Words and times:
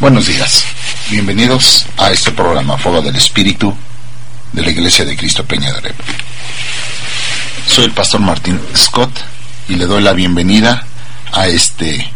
Buenos 0.00 0.26
días, 0.26 0.64
bienvenidos 1.10 1.84
a 1.98 2.10
este 2.10 2.30
programa 2.30 2.78
Fuego 2.78 3.02
del 3.02 3.14
Espíritu 3.14 3.76
de 4.52 4.62
la 4.62 4.70
Iglesia 4.70 5.04
de 5.04 5.16
Cristo 5.18 5.44
Peña 5.44 5.70
de. 5.70 5.94
Soy 7.66 7.84
el 7.84 7.90
pastor 7.90 8.22
Martín 8.22 8.58
Scott 8.74 9.10
y 9.68 9.74
le 9.74 9.84
doy 9.84 10.02
la 10.02 10.14
bienvenida 10.14 10.86
a 11.32 11.46
este 11.46 12.10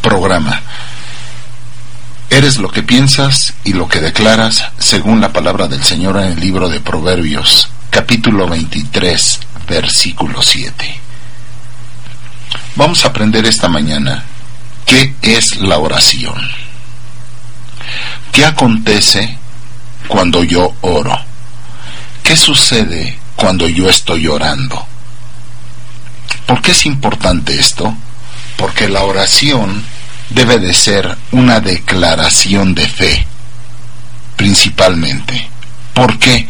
programa. 0.00 0.62
Eres 2.30 2.56
lo 2.56 2.70
que 2.70 2.82
piensas 2.82 3.52
y 3.62 3.74
lo 3.74 3.86
que 3.86 4.00
declaras 4.00 4.64
según 4.78 5.20
la 5.20 5.34
palabra 5.34 5.68
del 5.68 5.82
Señor 5.82 6.16
en 6.16 6.32
el 6.32 6.40
libro 6.40 6.70
de 6.70 6.80
Proverbios, 6.80 7.68
capítulo 7.90 8.48
23, 8.48 9.40
versículo 9.68 10.40
7. 10.40 11.00
Vamos 12.76 13.04
a 13.04 13.08
aprender 13.08 13.44
esta 13.44 13.68
mañana 13.68 14.24
¿Qué 14.86 15.14
es 15.22 15.56
la 15.58 15.78
oración? 15.78 16.50
¿Qué 18.32 18.44
acontece 18.44 19.36
cuando 20.08 20.44
yo 20.44 20.74
oro? 20.80 21.18
¿Qué 22.22 22.36
sucede 22.36 23.18
cuando 23.34 23.68
yo 23.68 23.88
estoy 23.88 24.26
orando? 24.26 24.86
¿Por 26.46 26.62
qué 26.62 26.72
es 26.72 26.86
importante 26.86 27.58
esto? 27.58 27.94
Porque 28.56 28.88
la 28.88 29.02
oración 29.02 29.84
debe 30.30 30.58
de 30.58 30.72
ser 30.72 31.16
una 31.32 31.60
declaración 31.60 32.74
de 32.74 32.88
fe, 32.88 33.26
principalmente. 34.36 35.48
¿Por 35.94 36.18
qué? 36.18 36.46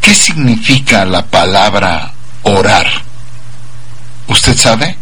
¿Qué 0.00 0.14
significa 0.14 1.04
la 1.04 1.24
palabra 1.26 2.12
orar? 2.42 2.86
¿Usted 4.28 4.56
sabe? 4.56 4.96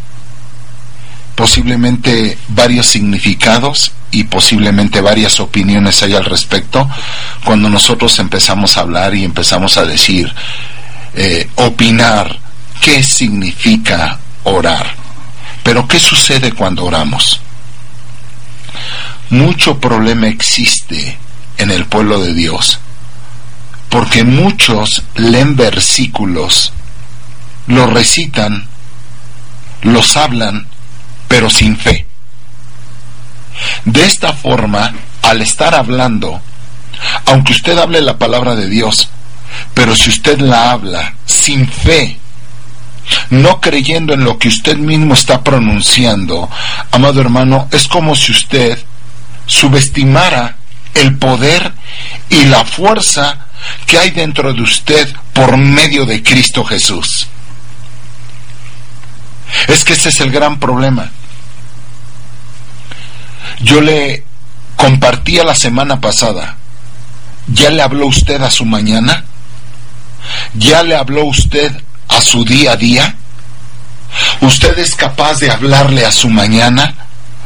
Posiblemente 1.34 2.38
varios 2.48 2.86
significados 2.86 3.92
y 4.10 4.24
posiblemente 4.24 5.00
varias 5.00 5.40
opiniones 5.40 6.02
hay 6.02 6.14
al 6.14 6.24
respecto 6.24 6.88
cuando 7.44 7.68
nosotros 7.68 8.18
empezamos 8.20 8.76
a 8.76 8.82
hablar 8.82 9.14
y 9.14 9.24
empezamos 9.24 9.76
a 9.76 9.84
decir, 9.84 10.32
eh, 11.14 11.48
opinar 11.56 12.38
qué 12.80 13.02
significa 13.02 14.18
orar. 14.44 14.94
Pero 15.64 15.88
¿qué 15.88 15.98
sucede 15.98 16.52
cuando 16.52 16.84
oramos? 16.84 17.40
Mucho 19.30 19.80
problema 19.80 20.28
existe 20.28 21.18
en 21.58 21.70
el 21.70 21.86
pueblo 21.86 22.20
de 22.20 22.34
Dios, 22.34 22.78
porque 23.88 24.22
muchos 24.22 25.02
leen 25.14 25.56
versículos, 25.56 26.72
los 27.66 27.92
recitan, 27.92 28.68
los 29.82 30.16
hablan, 30.16 30.66
pero 31.34 31.50
sin 31.50 31.76
fe. 31.76 32.06
De 33.84 34.06
esta 34.06 34.32
forma, 34.34 34.94
al 35.22 35.42
estar 35.42 35.74
hablando, 35.74 36.40
aunque 37.26 37.54
usted 37.54 37.76
hable 37.76 38.00
la 38.02 38.18
palabra 38.18 38.54
de 38.54 38.68
Dios, 38.68 39.08
pero 39.74 39.96
si 39.96 40.10
usted 40.10 40.38
la 40.38 40.70
habla 40.70 41.14
sin 41.26 41.68
fe, 41.68 42.20
no 43.30 43.60
creyendo 43.60 44.14
en 44.14 44.22
lo 44.22 44.38
que 44.38 44.46
usted 44.46 44.76
mismo 44.76 45.14
está 45.14 45.42
pronunciando, 45.42 46.48
amado 46.92 47.20
hermano, 47.20 47.66
es 47.72 47.88
como 47.88 48.14
si 48.14 48.30
usted 48.30 48.78
subestimara 49.46 50.58
el 50.94 51.18
poder 51.18 51.72
y 52.30 52.44
la 52.44 52.64
fuerza 52.64 53.48
que 53.86 53.98
hay 53.98 54.10
dentro 54.10 54.54
de 54.54 54.62
usted 54.62 55.12
por 55.32 55.56
medio 55.56 56.06
de 56.06 56.22
Cristo 56.22 56.64
Jesús. 56.64 57.26
Es 59.66 59.84
que 59.84 59.94
ese 59.94 60.10
es 60.10 60.20
el 60.20 60.30
gran 60.30 60.60
problema. 60.60 61.10
Yo 63.64 63.80
le 63.80 64.22
compartía 64.76 65.42
la 65.42 65.54
semana 65.54 65.98
pasada. 65.98 66.56
¿Ya 67.48 67.70
le 67.70 67.82
habló 67.82 68.06
usted 68.06 68.42
a 68.42 68.50
su 68.50 68.66
mañana? 68.66 69.24
¿Ya 70.54 70.82
le 70.82 70.94
habló 70.94 71.24
usted 71.24 71.72
a 72.08 72.20
su 72.20 72.44
día 72.44 72.72
a 72.72 72.76
día? 72.76 73.16
¿Usted 74.42 74.78
es 74.78 74.94
capaz 74.94 75.38
de 75.38 75.50
hablarle 75.50 76.04
a 76.04 76.12
su 76.12 76.28
mañana? 76.28 76.94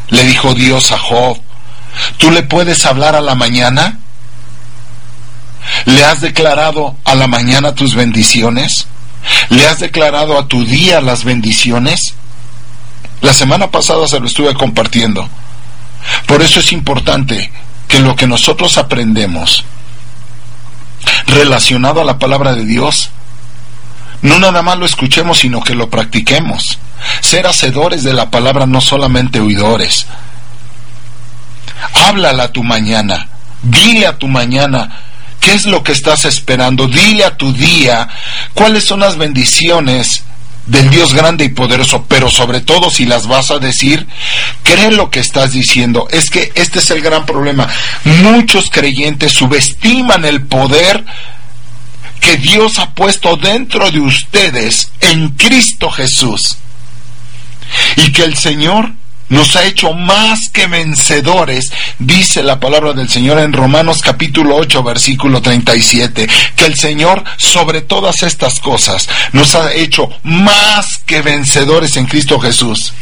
Le 0.09 0.25
dijo 0.25 0.55
Dios 0.55 0.91
a 0.91 0.99
Job. 0.99 1.39
¿Tú 2.17 2.33
le 2.33 2.43
puedes 2.43 2.85
hablar 2.85 3.15
a 3.15 3.21
la 3.21 3.37
mañana? 3.37 4.01
¿Le 5.85 6.05
has 6.05 6.21
declarado 6.21 6.97
a 7.05 7.15
la 7.15 7.29
mañana 7.29 7.75
tus 7.75 7.95
bendiciones? 7.95 8.89
¿Le 9.51 9.69
has 9.69 9.79
declarado 9.79 10.37
a 10.37 10.49
tu 10.49 10.65
día 10.65 11.01
las 11.01 11.23
bendiciones? 11.23 12.15
La 13.21 13.33
semana 13.33 13.71
pasada 13.71 14.09
se 14.09 14.19
lo 14.19 14.27
estuve 14.27 14.55
compartiendo. 14.55 15.29
Por 16.27 16.43
eso 16.43 16.61
es 16.61 16.73
importante 16.73 17.51
que 17.87 18.01
lo 18.01 18.17
que 18.17 18.27
nosotros 18.27 18.79
aprendemos 18.79 19.65
relacionado 21.27 22.01
a 22.01 22.05
la 22.05 22.19
palabra 22.19 22.55
de 22.55 22.65
Dios, 22.65 23.11
no 24.23 24.39
nada 24.39 24.63
más 24.63 24.79
lo 24.79 24.87
escuchemos, 24.87 25.39
sino 25.39 25.63
que 25.63 25.75
lo 25.75 25.91
practiquemos. 25.91 26.79
Ser 27.21 27.47
hacedores 27.47 28.03
de 28.03 28.13
la 28.13 28.31
palabra, 28.31 28.67
no 28.67 28.81
solamente 28.81 29.41
oidores. 29.41 30.07
Háblala 31.95 32.45
a 32.45 32.53
tu 32.53 32.65
mañana, 32.65 33.29
dile 33.63 34.07
a 34.07 34.19
tu 34.19 34.27
mañana 34.27 35.01
qué 35.41 35.55
es 35.55 35.67
lo 35.67 35.83
que 35.83 35.93
estás 35.93 36.25
esperando, 36.25 36.89
dile 36.89 37.25
a 37.25 37.37
tu 37.37 37.53
día 37.53 38.09
cuáles 38.55 38.85
son 38.85 39.01
las 39.01 39.17
bendiciones 39.17 40.25
del 40.69 40.91
Dios 40.91 41.15
grande 41.15 41.45
y 41.45 41.49
poderoso, 41.49 42.05
pero 42.09 42.31
sobre 42.31 42.61
todo 42.61 42.91
si 42.91 43.07
las 43.07 43.27
vas 43.27 43.51
a 43.51 43.59
decir, 43.59 44.07
cree 44.63 44.93
lo 44.93 45.11
que 45.11 45.21
estás 45.21 45.53
diciendo. 45.53 46.07
Es 46.11 46.31
que 46.31 46.53
este 46.55 46.79
es 46.79 46.91
el 46.91 47.01
gran 47.01 47.27
problema. 47.27 47.67
Muchos 48.05 48.71
creyentes 48.71 49.33
subestiman 49.33 50.25
el 50.25 50.43
poder 50.43 51.05
que 52.21 52.37
Dios 52.37 52.79
ha 52.79 52.95
puesto 52.95 53.37
dentro 53.37 53.91
de 53.91 54.01
ustedes 54.01 54.91
en 55.01 55.31
Cristo 55.31 55.91
Jesús. 55.91 56.59
Y 57.97 58.13
que 58.13 58.25
el 58.25 58.37
Señor 58.37 58.93
nos 59.29 59.57
ha 59.57 59.65
hecho 59.65 59.93
más 59.93 60.49
que 60.51 60.67
vencedores, 60.67 61.73
dice 61.99 62.43
la 62.43 62.61
palabra 62.61 62.93
del 62.93 63.09
Señor 63.09 63.39
en 63.39 63.53
Romanos 63.53 64.01
capítulo 64.03 64.57
8 64.57 64.83
versículo 64.83 65.43
37, 65.43 66.29
que 66.57 66.65
el 66.65 66.77
Señor 66.77 67.25
sobre 67.37 67.81
todas 67.83 68.23
estas 68.23 68.61
cosas 68.61 69.09
nos 69.33 69.55
ha 69.55 69.73
hecho 69.73 70.09
más 70.23 70.99
que 71.07 71.23
vencedores 71.23 71.97
en 71.97 72.07
Cristo 72.07 72.39
Jesús. 72.41 72.93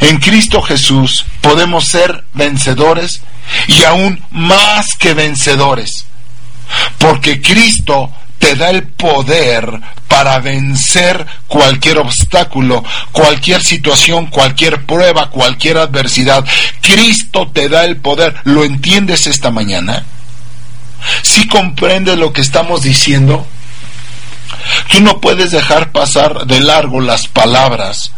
En 0.00 0.18
Cristo 0.18 0.60
Jesús 0.62 1.24
podemos 1.40 1.86
ser 1.86 2.24
vencedores 2.34 3.22
y 3.66 3.84
aún 3.84 4.22
más 4.30 4.94
que 4.96 5.14
vencedores, 5.14 6.06
porque 6.98 7.40
Cristo 7.40 8.12
te 8.42 8.56
da 8.56 8.70
el 8.70 8.82
poder 8.82 9.70
para 10.08 10.40
vencer 10.40 11.24
cualquier 11.46 11.98
obstáculo, 11.98 12.82
cualquier 13.12 13.62
situación, 13.62 14.26
cualquier 14.26 14.84
prueba, 14.84 15.30
cualquier 15.30 15.78
adversidad. 15.78 16.44
Cristo 16.80 17.52
te 17.54 17.68
da 17.68 17.84
el 17.84 17.98
poder. 17.98 18.34
¿Lo 18.42 18.64
entiendes 18.64 19.28
esta 19.28 19.52
mañana? 19.52 20.04
¿Si 21.22 21.46
comprendes 21.46 22.18
lo 22.18 22.32
que 22.32 22.40
estamos 22.40 22.82
diciendo? 22.82 23.46
Tú 24.90 25.00
no 25.02 25.20
puedes 25.20 25.52
dejar 25.52 25.92
pasar 25.92 26.44
de 26.44 26.58
largo 26.58 27.00
las 27.00 27.28
palabras, 27.28 28.10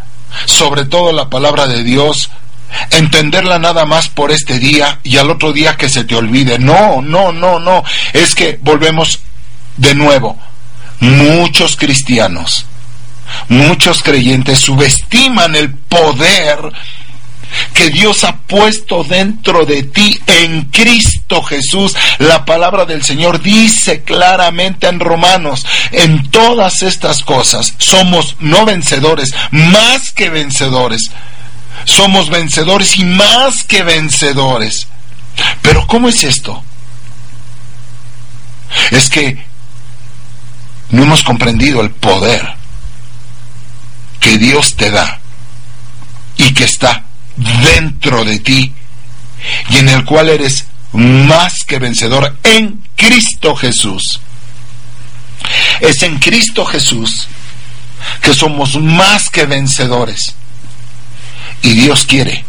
sobre 0.47 0.87
todo 0.87 1.13
la 1.13 1.29
palabra 1.29 1.67
de 1.67 1.85
Dios, 1.85 2.31
entenderla 2.93 3.59
nada 3.59 3.85
más 3.85 4.09
por 4.09 4.33
este 4.33 4.59
día 4.59 5.01
y 5.03 5.19
al 5.19 5.31
otro 5.31 5.53
día 5.53 5.77
que 5.77 5.91
se 5.91 6.05
te 6.05 6.17
olvide. 6.17 6.59
No, 6.59 7.03
no, 7.03 7.31
no, 7.31 7.59
no. 7.59 7.85
Es 8.15 8.35
que 8.35 8.59
volvemos 8.63 9.21
de 9.77 9.95
nuevo, 9.95 10.39
muchos 11.01 11.77
cristianos, 11.77 12.67
muchos 13.49 14.03
creyentes 14.03 14.59
subestiman 14.59 15.55
el 15.55 15.75
poder 15.75 16.73
que 17.73 17.91
Dios 17.91 18.25
ha 18.25 18.37
puesto 18.37 19.05
dentro 19.05 19.65
de 19.65 19.85
ti 19.85 20.19
en 20.27 20.63
Cristo 20.67 21.43
Jesús. 21.43 21.95
La 22.19 22.45
palabra 22.45 22.85
del 22.85 23.05
Señor 23.05 23.41
dice 23.41 24.03
claramente 24.03 24.89
en 24.89 24.99
Romanos, 24.99 25.65
en 25.93 26.31
todas 26.31 26.83
estas 26.83 27.23
cosas 27.23 27.75
somos 27.79 28.37
no 28.41 28.65
vencedores, 28.65 29.35
más 29.51 30.11
que 30.13 30.31
vencedores 30.31 31.11
somos 31.85 32.31
vencedores 32.31 32.99
y 32.99 33.05
más 33.05 33.65
que 33.65 33.83
vencedores. 33.83 34.87
Pero 35.63 35.87
¿cómo 35.87 36.09
es 36.09 36.23
esto? 36.25 36.63
Es 38.91 39.09
que 39.09 39.45
no 40.91 41.03
hemos 41.03 41.23
comprendido 41.23 41.81
el 41.81 41.91
poder 41.91 42.55
que 44.21 44.39
Dios 44.39 44.77
te 44.77 44.91
da 44.91 45.21
y 46.37 46.53
que 46.55 46.65
está 46.65 47.05
dentro 47.37 48.25
de 48.25 48.39
ti 48.39 48.73
y 49.71 49.77
en 49.79 49.89
el 49.89 50.05
cual 50.05 50.29
eres 50.29 50.67
más 50.93 51.65
que 51.65 51.79
vencedor 51.79 52.37
en 52.43 52.83
Cristo 52.97 53.57
Jesús. 53.57 54.21
Es 55.81 56.03
en 56.03 56.19
Cristo 56.19 56.65
Jesús 56.65 57.27
que 58.21 58.35
somos 58.35 58.77
más 58.77 59.31
que 59.31 59.47
vencedores. 59.47 60.35
Y 61.63 61.71
Dios 61.75 62.05
quiere 62.07 62.45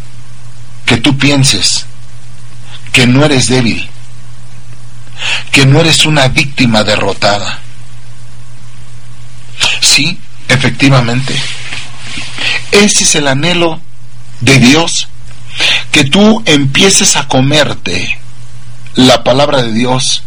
que 0.86 0.98
tú 0.98 1.18
pienses 1.18 1.86
que 2.92 3.08
no 3.08 3.26
eres 3.26 3.48
débil, 3.50 3.90
que 5.52 5.66
no 5.66 5.82
eres 5.82 6.06
una 6.06 6.28
víctima 6.28 6.84
derrotada. 6.84 7.60
Sí, 9.96 10.20
efectivamente. 10.50 11.34
Ese 12.74 13.06
es 13.06 13.16
el 13.16 13.30
anhelo 13.30 13.80
de 14.42 14.60
Dios, 14.60 15.08
que 15.90 16.04
tú 16.04 16.44
empieces 16.46 17.16
a 17.16 17.30
comerte 17.30 18.20
la 18.96 19.24
palabra 19.24 19.62
de 19.62 19.72
Dios, 19.72 20.22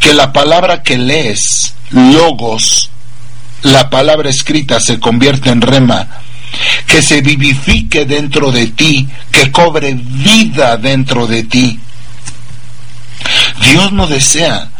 que 0.00 0.14
la 0.14 0.32
palabra 0.32 0.82
que 0.82 0.96
lees, 0.96 1.74
logos, 1.90 2.88
la 3.64 3.90
palabra 3.90 4.30
escrita 4.30 4.80
se 4.80 4.98
convierte 4.98 5.50
en 5.50 5.60
rema, 5.60 6.08
que 6.86 7.02
se 7.02 7.20
vivifique 7.20 8.06
dentro 8.06 8.50
de 8.50 8.68
ti, 8.68 9.06
que 9.30 9.52
cobre 9.52 9.92
vida 9.92 10.78
dentro 10.78 11.26
de 11.26 11.42
ti. 11.42 11.78
Dios 13.60 13.92
no 13.92 14.06
desea 14.06 14.70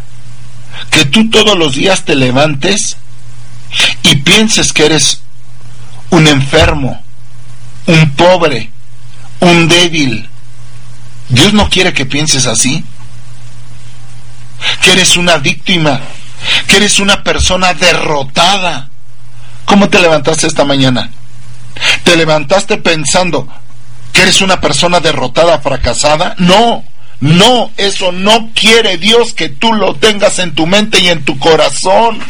que 0.88 1.04
tú 1.04 1.28
todos 1.28 1.58
los 1.58 1.74
días 1.74 2.06
te 2.06 2.14
levantes 2.14 2.96
y 4.02 4.16
pienses 4.16 4.72
que 4.72 4.86
eres 4.86 5.20
un 6.10 6.26
enfermo, 6.26 7.02
un 7.86 8.10
pobre, 8.12 8.70
un 9.40 9.68
débil. 9.68 10.28
Dios 11.28 11.52
no 11.52 11.68
quiere 11.68 11.92
que 11.92 12.06
pienses 12.06 12.46
así. 12.46 12.84
Que 14.82 14.92
eres 14.92 15.16
una 15.16 15.36
víctima, 15.38 16.00
que 16.66 16.76
eres 16.76 16.98
una 16.98 17.22
persona 17.22 17.74
derrotada. 17.74 18.90
¿Cómo 19.64 19.88
te 19.88 20.00
levantaste 20.00 20.46
esta 20.46 20.64
mañana? 20.64 21.10
¿Te 22.04 22.16
levantaste 22.16 22.78
pensando 22.78 23.48
que 24.12 24.22
eres 24.22 24.40
una 24.40 24.60
persona 24.60 25.00
derrotada, 25.00 25.58
fracasada? 25.58 26.34
No, 26.38 26.84
no, 27.20 27.70
eso 27.76 28.12
no 28.12 28.50
quiere 28.54 28.98
Dios 28.98 29.34
que 29.34 29.48
tú 29.48 29.72
lo 29.72 29.94
tengas 29.96 30.38
en 30.38 30.54
tu 30.54 30.66
mente 30.66 31.00
y 31.00 31.08
en 31.08 31.24
tu 31.24 31.38
corazón. 31.38 32.20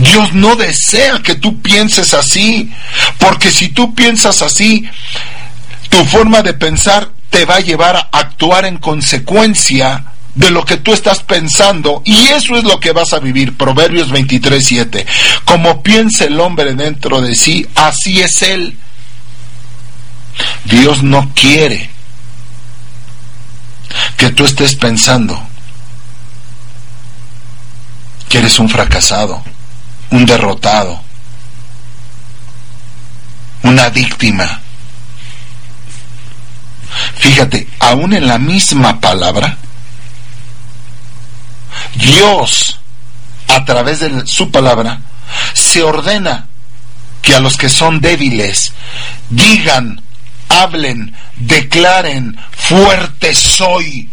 Dios 0.00 0.32
no 0.32 0.56
desea 0.56 1.20
que 1.22 1.34
tú 1.34 1.60
pienses 1.60 2.14
así, 2.14 2.70
porque 3.18 3.50
si 3.50 3.68
tú 3.68 3.94
piensas 3.94 4.42
así, 4.42 4.88
tu 5.88 6.04
forma 6.04 6.42
de 6.42 6.54
pensar 6.54 7.10
te 7.30 7.44
va 7.44 7.56
a 7.56 7.60
llevar 7.60 7.96
a 7.96 8.08
actuar 8.12 8.64
en 8.64 8.78
consecuencia 8.78 10.04
de 10.34 10.50
lo 10.50 10.64
que 10.64 10.76
tú 10.76 10.92
estás 10.92 11.22
pensando 11.22 12.02
y 12.04 12.16
eso 12.28 12.56
es 12.56 12.64
lo 12.64 12.78
que 12.78 12.92
vas 12.92 13.12
a 13.12 13.18
vivir. 13.18 13.56
Proverbios 13.56 14.10
23, 14.10 14.64
7. 14.64 15.06
Como 15.44 15.82
piensa 15.82 16.24
el 16.24 16.38
hombre 16.40 16.74
dentro 16.74 17.20
de 17.20 17.34
sí, 17.34 17.66
así 17.74 18.20
es 18.20 18.42
él. 18.42 18.78
Dios 20.64 21.02
no 21.02 21.32
quiere 21.34 21.90
que 24.16 24.30
tú 24.30 24.44
estés 24.44 24.76
pensando 24.76 25.42
que 28.28 28.38
eres 28.38 28.58
un 28.58 28.68
fracasado, 28.68 29.42
un 30.10 30.26
derrotado, 30.26 31.00
una 33.62 33.88
víctima. 33.90 34.60
Fíjate, 37.16 37.66
aún 37.80 38.12
en 38.14 38.26
la 38.26 38.38
misma 38.38 39.00
palabra, 39.00 39.56
Dios, 41.94 42.80
a 43.48 43.64
través 43.64 44.00
de 44.00 44.26
su 44.26 44.50
palabra, 44.50 45.00
se 45.52 45.82
ordena 45.82 46.46
que 47.22 47.34
a 47.34 47.40
los 47.40 47.56
que 47.56 47.68
son 47.68 48.00
débiles 48.00 48.72
digan, 49.28 50.00
hablen, 50.48 51.14
declaren, 51.36 52.38
fuerte 52.52 53.34
soy. 53.34 54.08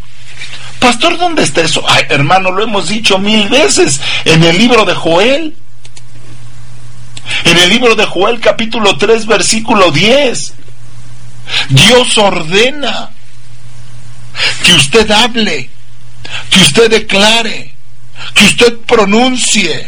Pastor, 0.80 1.18
¿dónde 1.18 1.44
está 1.44 1.62
eso? 1.62 1.84
Ay, 1.88 2.04
hermano, 2.10 2.52
lo 2.52 2.64
hemos 2.64 2.90
dicho 2.90 3.18
mil 3.18 3.48
veces 3.50 4.02
en 4.26 4.44
el 4.44 4.58
libro 4.58 4.86
de 4.86 4.94
Joel. 4.94 5.56
En 7.44 7.58
el 7.58 7.70
libro 7.70 7.96
de 7.96 8.06
Joel 8.06 8.40
capítulo 8.40 8.98
3 8.98 9.26
versículo 9.26 9.92
10. 9.92 10.54
Dios 11.70 12.18
ordena 12.18 13.10
que 14.64 14.74
usted 14.74 15.10
hable, 15.12 15.70
que 16.50 16.60
usted 16.60 16.90
declare, 16.90 17.74
que 18.34 18.46
usted 18.46 18.78
pronuncie, 18.86 19.86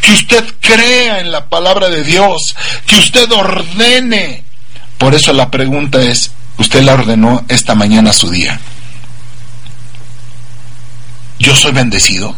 que 0.00 0.12
usted 0.12 0.44
crea 0.60 1.20
en 1.20 1.32
la 1.32 1.48
palabra 1.48 1.88
de 1.88 2.04
Dios, 2.04 2.54
que 2.86 2.96
usted 2.96 3.30
ordene. 3.32 4.44
Por 4.98 5.14
eso 5.14 5.32
la 5.32 5.50
pregunta 5.50 6.00
es, 6.02 6.30
¿usted 6.58 6.82
la 6.82 6.94
ordenó 6.94 7.44
esta 7.48 7.74
mañana 7.74 8.12
su 8.12 8.30
día? 8.30 8.60
¿Yo 11.38 11.54
soy 11.54 11.72
bendecido? 11.72 12.36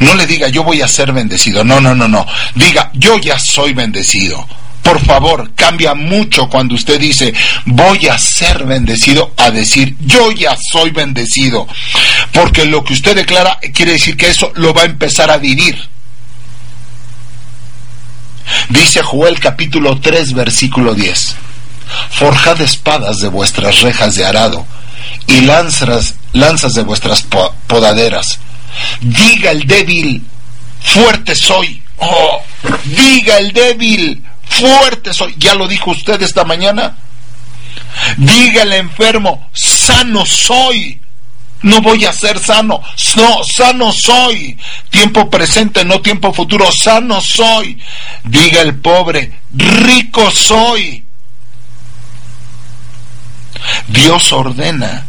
No 0.00 0.14
le 0.14 0.26
diga 0.26 0.48
yo 0.48 0.64
voy 0.64 0.82
a 0.82 0.88
ser 0.88 1.12
bendecido. 1.12 1.64
No, 1.64 1.80
no, 1.80 1.94
no, 1.94 2.08
no. 2.08 2.26
Diga 2.54 2.90
yo 2.94 3.18
ya 3.18 3.38
soy 3.38 3.72
bendecido. 3.72 4.46
Por 4.82 5.00
favor, 5.00 5.52
cambia 5.54 5.94
mucho 5.94 6.48
cuando 6.48 6.74
usted 6.74 6.98
dice 6.98 7.32
voy 7.66 8.08
a 8.08 8.18
ser 8.18 8.64
bendecido 8.64 9.32
a 9.36 9.50
decir 9.50 9.96
yo 10.00 10.32
ya 10.32 10.56
soy 10.70 10.90
bendecido. 10.90 11.68
Porque 12.32 12.64
lo 12.64 12.82
que 12.82 12.94
usted 12.94 13.14
declara 13.14 13.58
quiere 13.72 13.92
decir 13.92 14.16
que 14.16 14.28
eso 14.28 14.52
lo 14.56 14.74
va 14.74 14.82
a 14.82 14.86
empezar 14.86 15.30
a 15.30 15.38
vivir. 15.38 15.88
Dice 18.68 19.02
Joel 19.02 19.38
capítulo 19.38 20.00
3 20.00 20.32
versículo 20.32 20.94
10. 20.94 21.36
Forjad 22.10 22.60
espadas 22.60 23.18
de 23.18 23.28
vuestras 23.28 23.82
rejas 23.82 24.16
de 24.16 24.24
arado 24.24 24.66
y 25.26 25.42
lanzas, 25.42 26.14
lanzas 26.32 26.74
de 26.74 26.82
vuestras 26.82 27.24
podaderas 27.66 28.40
Diga 29.00 29.50
el 29.50 29.66
débil, 29.66 30.22
fuerte 30.80 31.34
soy. 31.34 31.82
Oh, 31.98 32.42
diga 32.84 33.38
el 33.38 33.52
débil, 33.52 34.22
fuerte 34.44 35.12
soy. 35.12 35.34
¿Ya 35.38 35.54
lo 35.54 35.68
dijo 35.68 35.90
usted 35.90 36.20
esta 36.22 36.44
mañana? 36.44 36.96
Diga 38.16 38.62
el 38.62 38.72
enfermo, 38.72 39.48
sano 39.52 40.24
soy. 40.26 40.98
No 41.62 41.80
voy 41.80 42.04
a 42.04 42.12
ser 42.12 42.38
sano. 42.40 42.82
No, 43.16 43.44
sano 43.44 43.92
soy. 43.92 44.58
Tiempo 44.90 45.30
presente, 45.30 45.84
no 45.84 46.00
tiempo 46.00 46.32
futuro. 46.32 46.70
Sano 46.72 47.20
soy. 47.20 47.78
Diga 48.24 48.62
el 48.62 48.74
pobre, 48.80 49.32
rico 49.54 50.28
soy. 50.32 51.04
Dios 53.86 54.32
ordena 54.32 55.06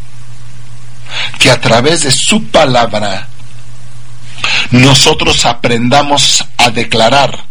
que 1.39 1.49
a 1.49 1.59
través 1.59 2.03
de 2.03 2.11
su 2.11 2.45
palabra 2.45 3.27
nosotros 4.71 5.45
aprendamos 5.45 6.45
a 6.57 6.69
declarar, 6.69 7.45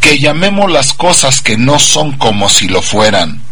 que 0.00 0.18
llamemos 0.18 0.70
las 0.70 0.92
cosas 0.92 1.40
que 1.40 1.56
no 1.56 1.78
son 1.78 2.12
como 2.16 2.48
si 2.48 2.68
lo 2.68 2.82
fueran. 2.82 3.42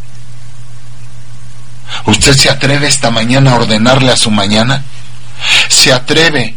¿Usted 2.06 2.34
se 2.36 2.50
atreve 2.50 2.86
esta 2.86 3.10
mañana 3.10 3.52
a 3.52 3.56
ordenarle 3.56 4.12
a 4.12 4.16
su 4.16 4.30
mañana? 4.30 4.84
¿Se 5.68 5.92
atreve 5.92 6.54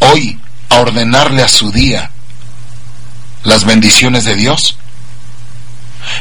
hoy 0.00 0.38
a 0.68 0.80
ordenarle 0.80 1.42
a 1.42 1.48
su 1.48 1.72
día 1.72 2.10
las 3.44 3.64
bendiciones 3.64 4.24
de 4.24 4.36
Dios? 4.36 4.76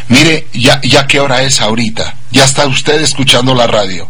Mire, 0.07 0.47
ya, 0.53 0.79
ya 0.83 1.07
qué 1.07 1.19
hora 1.19 1.41
es 1.41 1.61
ahorita, 1.61 2.15
ya 2.31 2.43
está 2.43 2.67
usted 2.67 3.01
escuchando 3.01 3.53
la 3.55 3.67
radio. 3.67 4.09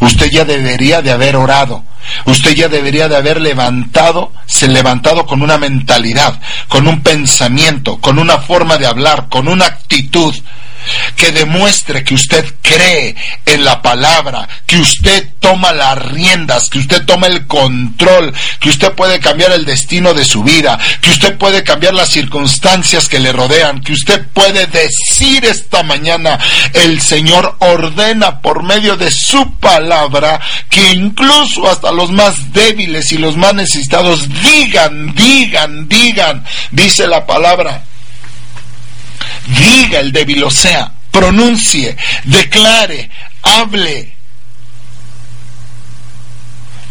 Usted 0.00 0.30
ya 0.30 0.44
debería 0.44 1.02
de 1.02 1.10
haber 1.10 1.36
orado, 1.36 1.84
Usted 2.26 2.54
ya 2.54 2.68
debería 2.68 3.08
de 3.08 3.16
haber 3.16 3.40
levantado, 3.40 4.32
se 4.46 4.68
levantado 4.68 5.26
con 5.26 5.42
una 5.42 5.58
mentalidad, 5.58 6.40
con 6.68 6.86
un 6.86 7.02
pensamiento, 7.02 7.98
con 7.98 8.18
una 8.18 8.38
forma 8.38 8.78
de 8.78 8.86
hablar, 8.86 9.28
con 9.28 9.48
una 9.48 9.66
actitud 9.66 10.34
que 11.16 11.32
demuestre 11.32 12.04
que 12.04 12.14
usted 12.14 12.44
cree 12.62 13.14
en 13.46 13.64
la 13.64 13.82
palabra, 13.82 14.48
que 14.66 14.78
usted 14.78 15.28
toma 15.40 15.72
las 15.72 15.98
riendas, 16.10 16.68
que 16.68 16.78
usted 16.78 17.04
toma 17.04 17.26
el 17.26 17.46
control, 17.46 18.32
que 18.60 18.70
usted 18.70 18.92
puede 18.92 19.20
cambiar 19.20 19.52
el 19.52 19.64
destino 19.64 20.14
de 20.14 20.24
su 20.24 20.42
vida, 20.42 20.78
que 21.00 21.10
usted 21.10 21.36
puede 21.36 21.64
cambiar 21.64 21.94
las 21.94 22.10
circunstancias 22.10 23.08
que 23.08 23.20
le 23.20 23.32
rodean, 23.32 23.82
que 23.82 23.92
usted 23.92 24.26
puede 24.32 24.66
decir 24.66 25.44
esta 25.44 25.82
mañana, 25.82 26.38
el 26.72 27.00
Señor 27.00 27.56
ordena 27.58 28.40
por 28.40 28.62
medio 28.62 28.96
de 28.96 29.10
su 29.10 29.54
palabra 29.54 30.40
que 30.68 30.92
incluso 30.92 31.68
hasta 31.68 31.92
los 31.92 32.10
más 32.10 32.52
débiles 32.52 33.12
y 33.12 33.18
los 33.18 33.36
más 33.36 33.54
necesitados 33.54 34.28
digan, 34.42 35.14
digan, 35.14 35.88
digan, 35.88 36.44
dice 36.70 37.06
la 37.06 37.26
palabra, 37.26 37.84
diga 39.46 40.00
el 40.00 40.12
débil, 40.12 40.44
o 40.44 40.50
sea, 40.50 40.92
pronuncie, 41.10 41.96
declare, 42.24 43.10
hable. 43.42 44.14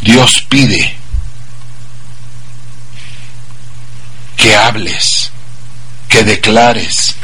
Dios 0.01 0.45
pide 0.49 0.95
que 4.35 4.55
hables, 4.55 5.31
que 6.07 6.23
declares. 6.23 7.15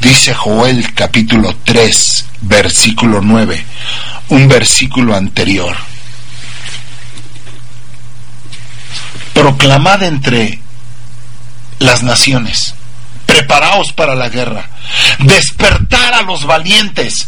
Dice 0.00 0.32
Joel 0.32 0.94
capítulo 0.94 1.54
3, 1.64 2.24
versículo 2.42 3.20
9, 3.20 3.64
un 4.30 4.48
versículo 4.48 5.14
anterior. 5.14 5.76
Proclamad 9.34 10.02
entre 10.04 10.60
las 11.80 12.02
naciones 12.02 12.74
preparaos 13.34 13.92
para 13.92 14.14
la 14.14 14.28
guerra, 14.28 14.68
despertar 15.18 16.14
a 16.14 16.22
los 16.22 16.46
valientes, 16.46 17.26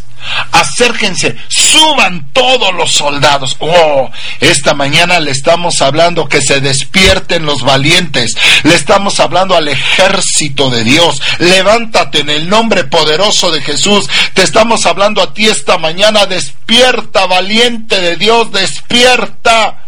acérquense, 0.52 1.36
suban 1.48 2.30
todos 2.32 2.72
los 2.74 2.92
soldados. 2.92 3.56
Oh, 3.58 4.08
esta 4.38 4.72
mañana 4.74 5.18
le 5.18 5.32
estamos 5.32 5.82
hablando 5.82 6.28
que 6.28 6.40
se 6.42 6.60
despierten 6.60 7.44
los 7.44 7.62
valientes, 7.62 8.36
le 8.62 8.76
estamos 8.76 9.18
hablando 9.18 9.56
al 9.56 9.66
ejército 9.66 10.70
de 10.70 10.84
Dios. 10.84 11.20
Levántate 11.40 12.20
en 12.20 12.30
el 12.30 12.48
nombre 12.48 12.84
poderoso 12.84 13.50
de 13.50 13.60
Jesús. 13.60 14.08
Te 14.32 14.42
estamos 14.42 14.86
hablando 14.86 15.20
a 15.20 15.34
ti 15.34 15.46
esta 15.46 15.76
mañana, 15.76 16.26
despierta, 16.26 17.26
valiente 17.26 18.00
de 18.00 18.14
Dios, 18.14 18.52
despierta. 18.52 19.85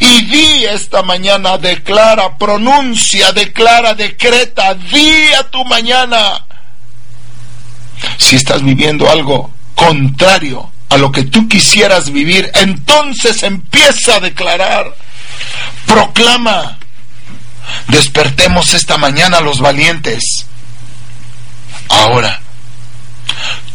Y 0.00 0.22
di 0.22 0.64
esta 0.64 1.02
mañana, 1.02 1.58
declara, 1.58 2.36
pronuncia, 2.38 3.32
declara, 3.32 3.94
decreta, 3.94 4.74
di 4.74 5.32
a 5.38 5.44
tu 5.50 5.64
mañana. 5.64 6.46
Si 8.18 8.36
estás 8.36 8.62
viviendo 8.62 9.08
algo 9.08 9.52
contrario 9.74 10.70
a 10.88 10.96
lo 10.96 11.10
que 11.10 11.24
tú 11.24 11.48
quisieras 11.48 12.10
vivir, 12.10 12.50
entonces 12.54 13.42
empieza 13.42 14.16
a 14.16 14.20
declarar, 14.20 14.94
proclama, 15.86 16.78
despertemos 17.88 18.74
esta 18.74 18.96
mañana 18.96 19.40
los 19.40 19.60
valientes. 19.60 20.46
Ahora, 21.88 22.40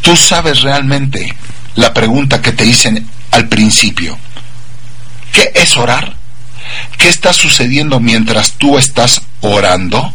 tú 0.02 0.16
sabes 0.16 0.62
realmente 0.62 1.36
la 1.76 1.94
pregunta 1.94 2.42
que 2.42 2.52
te 2.52 2.66
hice 2.66 3.04
al 3.32 3.48
principio. 3.48 4.18
¿Qué 5.40 5.54
es 5.56 5.78
orar? 5.78 6.18
¿Qué 6.98 7.08
está 7.08 7.32
sucediendo 7.32 8.02
mientras 8.02 8.52
tú 8.58 8.78
estás 8.78 9.22
orando? 9.40 10.14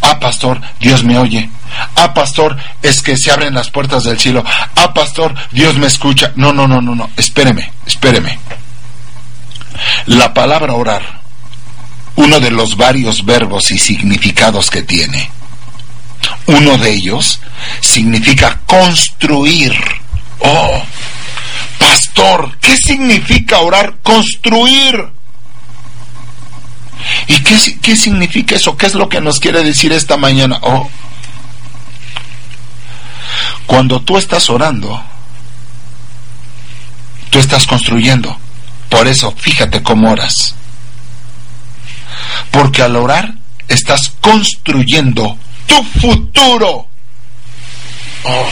Ah, 0.00 0.20
pastor, 0.20 0.60
Dios 0.78 1.02
me 1.02 1.18
oye. 1.18 1.50
Ah, 1.96 2.14
pastor, 2.14 2.56
es 2.80 3.02
que 3.02 3.16
se 3.16 3.32
abren 3.32 3.54
las 3.54 3.70
puertas 3.70 4.04
del 4.04 4.20
cielo. 4.20 4.44
Ah, 4.76 4.94
pastor, 4.94 5.34
Dios 5.50 5.76
me 5.78 5.88
escucha. 5.88 6.30
No, 6.36 6.52
no, 6.52 6.68
no, 6.68 6.80
no, 6.80 6.94
no. 6.94 7.10
Espéreme, 7.16 7.72
espéreme. 7.86 8.38
La 10.06 10.32
palabra 10.32 10.74
orar, 10.74 11.02
uno 12.14 12.38
de 12.38 12.52
los 12.52 12.76
varios 12.76 13.24
verbos 13.24 13.72
y 13.72 13.80
significados 13.80 14.70
que 14.70 14.82
tiene, 14.82 15.28
uno 16.46 16.78
de 16.78 16.92
ellos 16.92 17.40
significa 17.80 18.60
construir. 18.64 19.74
Oh, 20.38 20.84
Pastor, 20.84 20.84
¿qué 20.84 21.17
significa 23.18 23.60
orar? 23.60 23.96
Construir. 24.02 25.10
¿Y 27.28 27.42
qué, 27.42 27.78
qué, 27.80 27.96
significa 27.96 28.56
eso? 28.56 28.76
¿Qué 28.76 28.86
es 28.86 28.94
lo 28.94 29.08
que 29.08 29.20
nos 29.20 29.38
quiere 29.38 29.62
decir 29.62 29.92
esta 29.92 30.16
mañana? 30.16 30.58
Oh, 30.62 30.88
cuando 33.66 34.00
tú 34.00 34.16
estás 34.18 34.50
orando, 34.50 35.02
tú 37.30 37.38
estás 37.38 37.66
construyendo. 37.66 38.36
Por 38.88 39.06
eso, 39.06 39.32
fíjate 39.36 39.82
cómo 39.82 40.10
oras. 40.10 40.54
Porque 42.50 42.82
al 42.82 42.96
orar, 42.96 43.34
estás 43.68 44.12
construyendo 44.20 45.38
tu 45.66 45.82
futuro. 46.00 46.88
Oh. 48.24 48.48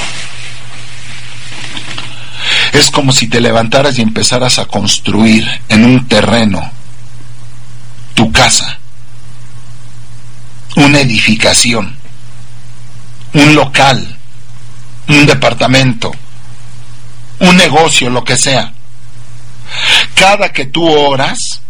Es 2.76 2.90
como 2.90 3.11
si 3.11 3.26
te 3.26 3.40
levantaras 3.40 3.99
y 3.99 4.02
empezaras 4.02 4.59
a 4.59 4.66
construir 4.66 5.49
en 5.71 5.83
un 5.87 6.06
terreno 6.09 6.61
tu 8.12 8.30
casa, 8.30 8.78
una 10.76 11.00
edificación, 11.00 11.97
un 13.33 13.54
local, 13.54 14.18
un 15.09 15.25
departamento, 15.25 16.12
un 17.40 17.56
negocio, 17.56 18.11
lo 18.11 18.23
que 18.23 18.37
sea. 18.37 18.75
Cada 20.14 20.52
que 20.52 20.66
tú 20.66 20.87
oras, 20.87 21.62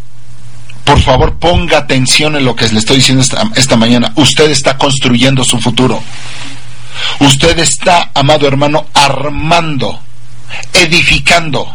por 0.83 1.01
favor 1.01 1.39
ponga 1.39 1.79
atención 1.79 2.35
en 2.35 2.45
lo 2.45 2.57
que 2.57 2.67
le 2.67 2.81
estoy 2.81 2.97
diciendo 2.97 3.23
esta, 3.23 3.45
esta 3.55 3.77
mañana. 3.77 4.13
Usted 4.17 4.51
está 4.51 4.77
construyendo 4.77 5.45
su 5.45 5.61
futuro. 5.61 6.03
Usted 7.21 7.61
está, 7.61 8.11
amado 8.13 8.49
hermano, 8.49 8.87
armando 8.93 10.03
edificando, 10.73 11.75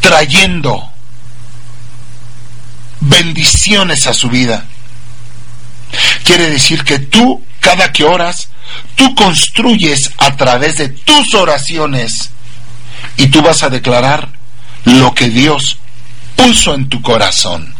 trayendo 0.00 0.90
bendiciones 3.00 4.06
a 4.06 4.14
su 4.14 4.28
vida. 4.28 4.64
Quiere 6.24 6.50
decir 6.50 6.84
que 6.84 6.98
tú, 6.98 7.44
cada 7.60 7.92
que 7.92 8.04
oras, 8.04 8.48
tú 8.94 9.14
construyes 9.14 10.10
a 10.18 10.36
través 10.36 10.78
de 10.78 10.88
tus 10.88 11.34
oraciones 11.34 12.30
y 13.16 13.26
tú 13.28 13.42
vas 13.42 13.62
a 13.62 13.70
declarar 13.70 14.28
lo 14.84 15.14
que 15.14 15.28
Dios 15.28 15.78
puso 16.36 16.74
en 16.74 16.88
tu 16.88 17.02
corazón. 17.02 17.74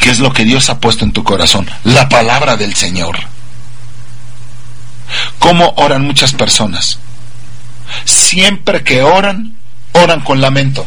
¿Qué 0.00 0.10
es 0.10 0.18
lo 0.18 0.32
que 0.32 0.44
Dios 0.44 0.68
ha 0.70 0.78
puesto 0.78 1.04
en 1.04 1.12
tu 1.12 1.24
corazón? 1.24 1.68
La 1.84 2.08
palabra 2.08 2.56
del 2.56 2.74
Señor. 2.74 3.33
¿Cómo 5.38 5.74
oran 5.76 6.02
muchas 6.02 6.32
personas? 6.32 6.98
Siempre 8.04 8.82
que 8.82 9.02
oran, 9.02 9.56
oran 9.92 10.20
con 10.20 10.40
lamento. 10.40 10.86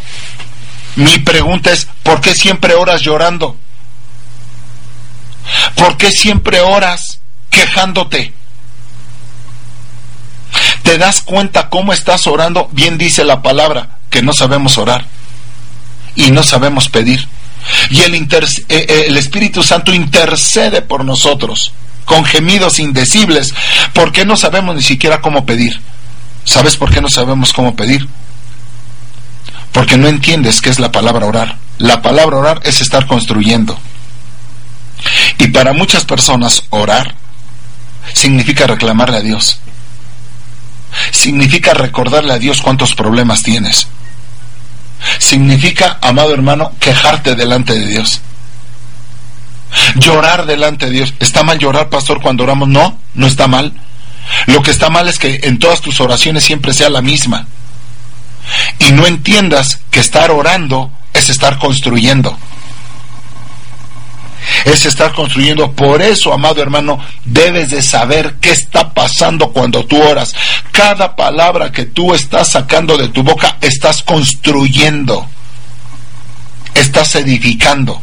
Mi 0.95 1.19
pregunta 1.19 1.71
es, 1.71 1.87
¿por 2.03 2.21
qué 2.21 2.33
siempre 2.33 2.73
oras 2.73 3.01
llorando? 3.01 3.55
¿Por 5.75 5.97
qué 5.97 6.11
siempre 6.11 6.59
oras 6.59 7.19
quejándote? 7.49 8.33
¿Te 10.81 10.97
das 10.97 11.21
cuenta 11.21 11.69
cómo 11.69 11.93
estás 11.93 12.27
orando? 12.27 12.69
Bien 12.71 12.97
dice 12.97 13.23
la 13.23 13.41
palabra, 13.41 13.97
que 14.09 14.23
no 14.23 14.33
sabemos 14.33 14.77
orar 14.77 15.05
y 16.15 16.31
no 16.31 16.43
sabemos 16.43 16.89
pedir. 16.89 17.27
Y 17.89 18.01
el, 18.01 18.15
eh, 18.15 18.27
eh, 18.69 19.05
el 19.07 19.17
Espíritu 19.17 19.61
Santo 19.63 19.93
intercede 19.93 20.81
por 20.81 21.05
nosotros 21.05 21.73
con 22.07 22.23
gemidos 22.23 22.79
indecibles, 22.79 23.53
¿por 23.93 24.13
qué 24.13 24.25
no 24.25 24.37
sabemos 24.37 24.73
ni 24.73 24.81
siquiera 24.81 25.19
cómo 25.21 25.45
pedir? 25.45 25.81
¿Sabes 26.45 26.77
por 26.77 26.89
qué 26.89 27.01
no 27.01 27.09
sabemos 27.09 27.51
cómo 27.51 27.75
pedir? 27.75 28.07
Porque 29.73 29.97
no 29.97 30.07
entiendes 30.07 30.61
qué 30.61 30.69
es 30.69 30.79
la 30.79 30.93
palabra 30.93 31.25
orar. 31.25 31.57
La 31.79 32.01
palabra 32.01 32.37
orar 32.37 32.61
es 32.63 32.79
estar 32.79 33.07
construyendo. 33.07 33.77
Y 35.37 35.49
para 35.49 35.73
muchas 35.73 36.05
personas 36.05 36.63
orar 36.69 37.13
significa 38.13 38.65
reclamarle 38.65 39.17
a 39.17 39.21
Dios. 39.21 39.59
Significa 41.11 41.73
recordarle 41.73 42.31
a 42.31 42.39
Dios 42.39 42.61
cuántos 42.61 42.95
problemas 42.95 43.43
tienes. 43.43 43.87
Significa, 45.19 45.99
amado 46.01 46.33
hermano, 46.33 46.71
quejarte 46.79 47.35
delante 47.35 47.77
de 47.77 47.85
Dios. 47.85 48.21
Llorar 49.95 50.45
delante 50.45 50.87
de 50.87 50.91
Dios. 50.91 51.13
¿Está 51.19 51.43
mal 51.43 51.59
llorar, 51.59 51.89
pastor, 51.89 52.21
cuando 52.21 52.43
oramos? 52.43 52.67
No, 52.67 52.97
no 53.13 53.27
está 53.27 53.47
mal. 53.47 53.73
Lo 54.47 54.61
que 54.61 54.71
está 54.71 54.89
mal 54.89 55.07
es 55.07 55.19
que 55.19 55.39
en 55.43 55.59
todas 55.59 55.81
tus 55.81 55.99
oraciones 56.01 56.43
siempre 56.43 56.73
sea 56.73 56.89
la 56.89 57.01
misma. 57.01 57.47
Y 58.79 58.91
no 58.91 59.05
entiendas 59.05 59.79
que 59.91 59.99
estar 59.99 60.31
orando 60.31 60.91
es 61.13 61.29
estar 61.29 61.57
construyendo. 61.57 62.37
es 64.65 64.85
estar 64.85 65.13
construyendo. 65.13 65.71
Por 65.71 66.01
eso, 66.01 66.33
amado 66.33 66.61
hermano, 66.61 66.99
debes 67.25 67.69
de 67.69 67.81
saber 67.81 68.35
qué 68.39 68.51
está 68.51 68.93
pasando 68.93 69.51
cuando 69.51 69.85
tú 69.85 70.01
oras. 70.01 70.33
Cada 70.71 71.15
palabra 71.15 71.71
que 71.71 71.85
tú 71.85 72.13
estás 72.13 72.49
sacando 72.49 72.97
de 72.97 73.09
tu 73.09 73.23
boca, 73.23 73.57
estás 73.61 74.03
construyendo, 74.03 75.27
estás 76.73 77.15
edificando. 77.15 78.01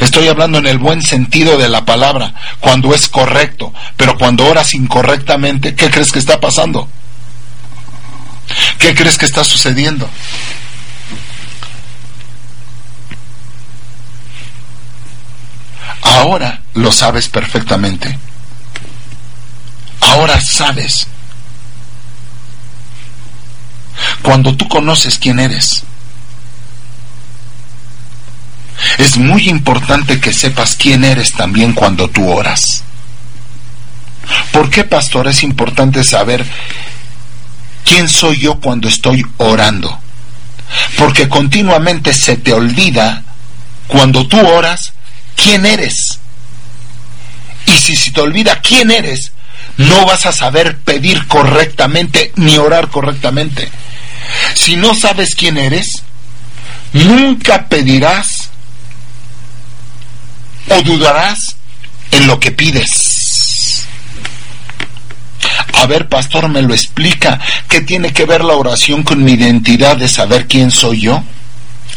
Estoy 0.00 0.28
hablando 0.28 0.58
en 0.58 0.66
el 0.66 0.78
buen 0.78 1.02
sentido 1.02 1.58
de 1.58 1.68
la 1.68 1.84
palabra, 1.84 2.34
cuando 2.60 2.94
es 2.94 3.08
correcto, 3.08 3.72
pero 3.96 4.16
cuando 4.16 4.46
oras 4.46 4.74
incorrectamente, 4.74 5.74
¿qué 5.74 5.90
crees 5.90 6.12
que 6.12 6.18
está 6.18 6.40
pasando? 6.40 6.88
¿Qué 8.78 8.94
crees 8.94 9.18
que 9.18 9.26
está 9.26 9.44
sucediendo? 9.44 10.08
Ahora 16.02 16.62
lo 16.74 16.92
sabes 16.92 17.28
perfectamente. 17.28 18.18
Ahora 20.00 20.40
sabes. 20.40 21.06
Cuando 24.22 24.56
tú 24.56 24.68
conoces 24.68 25.18
quién 25.18 25.38
eres, 25.38 25.84
es 28.98 29.16
muy 29.18 29.48
importante 29.48 30.20
que 30.20 30.32
sepas 30.32 30.76
quién 30.76 31.04
eres 31.04 31.32
también 31.32 31.72
cuando 31.72 32.08
tú 32.08 32.30
oras. 32.30 32.84
¿Por 34.52 34.70
qué, 34.70 34.84
pastor, 34.84 35.28
es 35.28 35.42
importante 35.42 36.04
saber 36.04 36.44
quién 37.84 38.08
soy 38.08 38.38
yo 38.38 38.60
cuando 38.60 38.88
estoy 38.88 39.24
orando? 39.38 39.98
Porque 40.96 41.28
continuamente 41.28 42.14
se 42.14 42.36
te 42.36 42.52
olvida 42.52 43.24
cuando 43.86 44.26
tú 44.26 44.38
oras 44.40 44.92
quién 45.36 45.66
eres. 45.66 46.18
Y 47.66 47.72
si 47.72 47.96
se 47.96 48.10
te 48.10 48.20
olvida 48.20 48.60
quién 48.60 48.90
eres, 48.90 49.32
no 49.76 50.04
vas 50.06 50.26
a 50.26 50.32
saber 50.32 50.78
pedir 50.78 51.26
correctamente 51.26 52.32
ni 52.36 52.58
orar 52.58 52.88
correctamente. 52.88 53.68
Si 54.54 54.76
no 54.76 54.94
sabes 54.94 55.34
quién 55.34 55.58
eres, 55.58 56.02
nunca 56.92 57.68
pedirás 57.68 58.41
o 60.70 60.82
dudarás 60.82 61.56
en 62.10 62.26
lo 62.26 62.38
que 62.38 62.52
pides. 62.52 63.84
A 65.74 65.86
ver, 65.86 66.08
pastor, 66.08 66.48
me 66.48 66.62
lo 66.62 66.74
explica. 66.74 67.40
¿Qué 67.68 67.80
tiene 67.80 68.12
que 68.12 68.24
ver 68.24 68.44
la 68.44 68.54
oración 68.54 69.02
con 69.02 69.24
mi 69.24 69.32
identidad 69.32 69.96
de 69.96 70.08
saber 70.08 70.46
quién 70.46 70.70
soy 70.70 71.00
yo? 71.02 71.22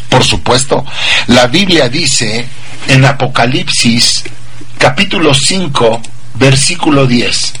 Por 0.08 0.24
supuesto, 0.24 0.84
la 1.28 1.46
Biblia 1.46 1.88
dice 1.88 2.46
en 2.88 3.04
Apocalipsis 3.04 4.24
capítulo 4.78 5.34
5, 5.34 6.00
versículo 6.34 7.06
10, 7.06 7.52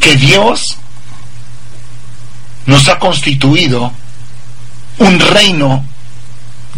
que 0.00 0.16
Dios 0.16 0.76
nos 2.66 2.88
ha 2.88 2.98
constituido 2.98 3.92
un 4.98 5.18
reino 5.20 5.84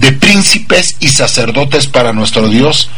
de 0.00 0.12
príncipes 0.12 0.96
y 0.98 1.08
sacerdotes 1.08 1.86
para 1.86 2.14
nuestro 2.14 2.48
Dios 2.48 2.88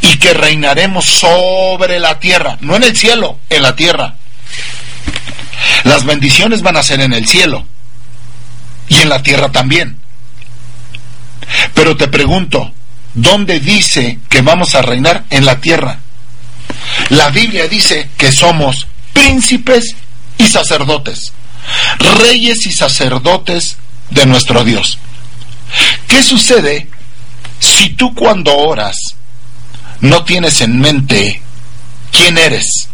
y 0.00 0.18
que 0.18 0.32
reinaremos 0.32 1.04
sobre 1.04 1.98
la 1.98 2.20
tierra, 2.20 2.58
no 2.60 2.76
en 2.76 2.84
el 2.84 2.96
cielo, 2.96 3.40
en 3.50 3.62
la 3.62 3.74
tierra. 3.74 4.14
Las 5.82 6.04
bendiciones 6.04 6.62
van 6.62 6.76
a 6.76 6.84
ser 6.84 7.00
en 7.00 7.12
el 7.12 7.26
cielo 7.26 7.66
y 8.88 8.98
en 8.98 9.08
la 9.08 9.20
tierra 9.22 9.50
también. 9.50 9.98
Pero 11.74 11.96
te 11.96 12.06
pregunto, 12.06 12.72
¿dónde 13.14 13.58
dice 13.58 14.20
que 14.28 14.40
vamos 14.40 14.76
a 14.76 14.82
reinar 14.82 15.24
en 15.30 15.44
la 15.44 15.60
tierra? 15.60 15.98
La 17.08 17.30
Biblia 17.30 17.66
dice 17.66 18.10
que 18.16 18.30
somos 18.30 18.86
príncipes 19.12 19.96
y 20.38 20.46
sacerdotes, 20.46 21.32
reyes 22.20 22.64
y 22.66 22.72
sacerdotes 22.72 23.76
de 24.10 24.26
nuestro 24.26 24.62
Dios. 24.62 24.98
¿Qué 26.14 26.22
sucede 26.22 26.86
si 27.58 27.88
tú 27.88 28.14
cuando 28.14 28.56
oras 28.56 28.96
no 29.98 30.22
tienes 30.22 30.60
en 30.60 30.78
mente 30.78 31.42
quién 32.12 32.38
eres? 32.38 32.88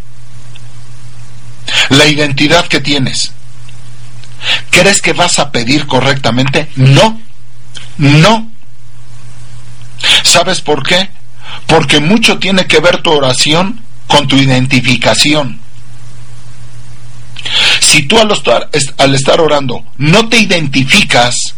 La 1.91 2.07
identidad 2.07 2.67
que 2.67 2.81
tienes. 2.81 3.33
¿Crees 4.71 5.03
que 5.03 5.13
vas 5.13 5.39
a 5.39 5.53
pedir 5.53 5.87
correctamente? 5.87 6.71
No, 6.77 7.21
no. 7.99 8.51
¿Sabes 10.23 10.63
por 10.63 10.83
qué? 10.83 11.11
Porque 11.67 12.01
mucho 12.01 12.39
tiene 12.39 12.67
que 12.67 12.81
ver 12.81 13.03
tu 13.03 13.11
oración 13.11 13.83
con 14.07 14.29
tu 14.29 14.37
identificación. 14.37 15.61
Si 17.81 18.05
tú 18.05 18.19
al 18.19 18.31
estar, 18.31 18.71
al 18.97 19.15
estar 19.15 19.43
orando 19.43 19.85
no 19.99 20.27
te 20.31 20.39
identificas 20.39 21.55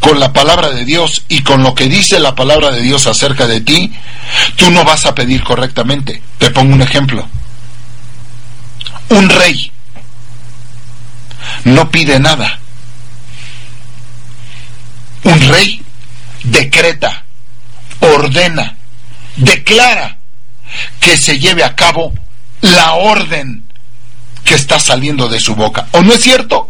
con 0.00 0.20
la 0.20 0.32
palabra 0.32 0.70
de 0.70 0.84
Dios 0.84 1.24
y 1.28 1.42
con 1.42 1.62
lo 1.62 1.74
que 1.74 1.88
dice 1.88 2.18
la 2.20 2.34
palabra 2.34 2.70
de 2.70 2.82
Dios 2.82 3.06
acerca 3.06 3.46
de 3.46 3.60
ti, 3.60 3.92
tú 4.56 4.70
no 4.70 4.84
vas 4.84 5.06
a 5.06 5.14
pedir 5.14 5.42
correctamente. 5.42 6.22
Te 6.38 6.50
pongo 6.50 6.74
un 6.74 6.82
ejemplo. 6.82 7.28
Un 9.10 9.28
rey 9.28 9.72
no 11.64 11.90
pide 11.90 12.18
nada. 12.20 12.58
Un 15.24 15.40
rey 15.48 15.82
decreta, 16.44 17.24
ordena, 18.00 18.76
declara 19.36 20.18
que 21.00 21.16
se 21.16 21.38
lleve 21.38 21.64
a 21.64 21.74
cabo 21.74 22.14
la 22.60 22.94
orden 22.94 23.64
que 24.44 24.54
está 24.54 24.78
saliendo 24.78 25.28
de 25.28 25.40
su 25.40 25.54
boca. 25.54 25.86
¿O 25.92 26.02
no 26.02 26.14
es 26.14 26.22
cierto? 26.22 26.67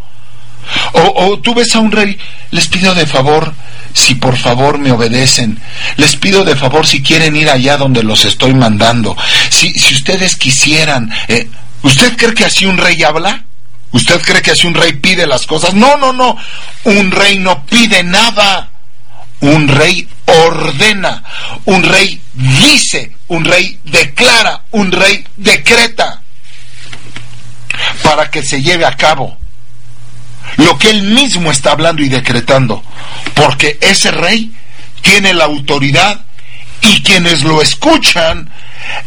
O, 0.93 1.39
tú 1.39 1.55
ves 1.55 1.75
a 1.75 1.81
un 1.81 1.93
rey, 1.93 2.19
les 2.51 2.67
pido 2.69 2.95
de 2.95 3.07
favor, 3.07 3.53
si 3.93 4.15
por 4.15 4.37
favor 4.37 4.79
me 4.79 4.93
obedecen, 4.93 5.59
les 5.97 6.17
pido 6.17 6.45
de 6.45 6.57
favor 6.57 6.87
si 6.87 7.03
quieren 7.03 7.37
ir 7.37 7.49
allá 7.51 7.77
donde 7.77 8.03
los 8.03 8.25
estoy 8.25 8.55
mandando, 8.55 9.17
si, 9.51 9.73
si 9.73 9.95
ustedes 9.95 10.37
quisieran, 10.37 11.13
eh, 11.29 11.49
¿usted 11.83 12.17
cree 12.17 12.35
que 12.35 12.45
así 12.45 12.67
un 12.67 12.79
rey 12.79 13.03
habla? 13.03 13.45
¿Usted 13.91 14.21
cree 14.21 14.43
que 14.43 14.51
así 14.51 14.67
un 14.67 14.75
rey 14.75 14.93
pide 14.93 15.27
las 15.27 15.47
cosas? 15.47 15.75
No, 15.75 15.97
no, 15.97 16.13
no, 16.13 16.37
un 16.85 17.11
rey 17.11 17.39
no 17.39 17.65
pide 17.65 18.03
nada, 18.03 18.71
un 19.41 19.69
rey 19.69 20.07
ordena, 20.27 21.23
un 21.65 21.83
rey 21.83 22.21
dice, 22.35 23.13
un 23.29 23.45
rey 23.45 23.79
declara, 23.85 24.63
un 24.73 24.93
rey 24.93 25.25
decreta. 25.37 26.23
Para 28.03 28.31
que 28.31 28.43
se 28.43 28.61
lleve 28.61 28.85
a 28.85 28.97
cabo 28.97 29.39
lo 30.57 30.79
que 30.79 30.91
él 30.91 31.03
mismo 31.03 31.51
está 31.51 31.73
hablando 31.73 32.03
y 32.03 32.09
decretando, 32.09 32.83
porque 33.35 33.79
ese 33.81 34.11
rey 34.11 34.53
tiene 35.03 35.35
la 35.35 35.45
autoridad 35.45 36.25
y 36.81 37.03
quienes 37.03 37.43
lo 37.43 37.61
escuchan 37.61 38.51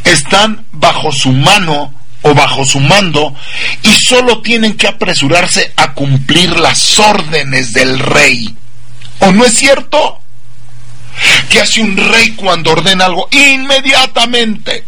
están 0.03 0.65
bajo 0.71 1.11
su 1.11 1.31
mano 1.31 1.93
o 2.23 2.33
bajo 2.33 2.65
su 2.65 2.79
mando 2.79 3.33
y 3.83 3.89
solo 3.89 4.41
tienen 4.41 4.75
que 4.75 4.87
apresurarse 4.87 5.73
a 5.75 5.93
cumplir 5.93 6.59
las 6.59 6.99
órdenes 6.99 7.73
del 7.73 7.97
rey. 7.99 8.53
¿O 9.19 9.31
no 9.31 9.45
es 9.45 9.53
cierto? 9.53 10.19
Que 11.49 11.61
hace 11.61 11.81
un 11.81 11.97
rey 11.97 12.31
cuando 12.31 12.71
ordena 12.71 13.05
algo 13.05 13.27
inmediatamente. 13.31 14.85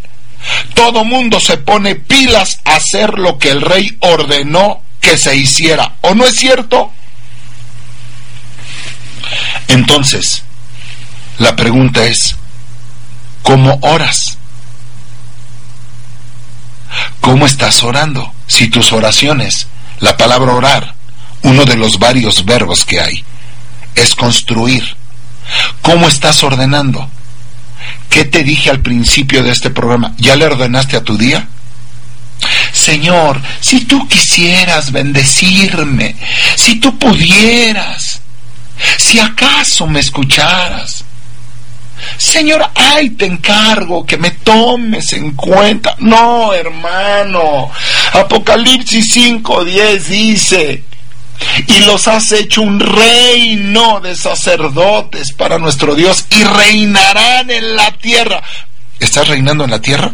Todo 0.73 1.05
mundo 1.05 1.39
se 1.39 1.57
pone 1.57 1.95
pilas 1.95 2.59
a 2.65 2.75
hacer 2.75 3.17
lo 3.17 3.37
que 3.37 3.49
el 3.49 3.61
rey 3.61 3.95
ordenó 4.01 4.82
que 5.03 5.17
se 5.17 5.35
hiciera. 5.35 5.95
¿O 6.01 6.15
no 6.15 6.25
es 6.25 6.35
cierto? 6.35 6.91
Entonces, 9.67 10.43
la 11.37 11.55
pregunta 11.55 12.05
es, 12.05 12.35
¿cómo 13.43 13.77
oras? 13.81 14.37
¿Cómo 17.19 17.45
estás 17.45 17.83
orando? 17.83 18.33
Si 18.47 18.69
tus 18.69 18.93
oraciones, 18.93 19.67
la 19.99 20.15
palabra 20.15 20.53
orar, 20.53 20.95
uno 21.41 21.65
de 21.65 21.75
los 21.75 21.99
varios 21.99 22.45
verbos 22.45 22.85
que 22.85 23.01
hay, 23.01 23.23
es 23.95 24.15
construir. 24.15 24.95
¿Cómo 25.81 26.07
estás 26.07 26.43
ordenando? 26.43 27.09
¿Qué 28.09 28.23
te 28.23 28.43
dije 28.43 28.69
al 28.69 28.79
principio 28.79 29.43
de 29.43 29.51
este 29.51 29.69
programa? 29.69 30.13
¿Ya 30.17 30.37
le 30.37 30.45
ordenaste 30.45 30.95
a 30.95 31.03
tu 31.03 31.17
día? 31.17 31.49
Señor, 32.83 33.39
si 33.61 33.85
tú 33.85 34.05
quisieras 34.09 34.91
bendecirme, 34.91 36.17
si 36.57 36.81
tú 36.81 36.99
pudieras, 36.99 38.21
si 38.97 39.19
acaso 39.19 39.87
me 39.87 40.01
escucharas. 40.01 41.05
Señor, 42.17 42.69
ay, 42.75 43.11
te 43.11 43.25
encargo 43.25 44.05
que 44.05 44.17
me 44.17 44.31
tomes 44.31 45.13
en 45.13 45.31
cuenta. 45.31 45.95
No, 45.99 46.53
hermano. 46.53 47.71
Apocalipsis 48.11 49.15
5:10 49.15 49.99
dice 50.09 50.83
y 51.67 51.79
los 51.85 52.07
has 52.09 52.33
hecho 52.33 52.61
un 52.63 52.81
reino 52.81 54.01
de 54.01 54.15
sacerdotes 54.15 55.31
para 55.31 55.57
nuestro 55.57 55.95
Dios 55.95 56.25
y 56.29 56.43
reinarán 56.43 57.49
en 57.49 57.77
la 57.77 57.91
tierra. 57.91 58.43
¿Estás 58.99 59.29
reinando 59.29 59.63
en 59.63 59.71
la 59.71 59.81
tierra? 59.81 60.11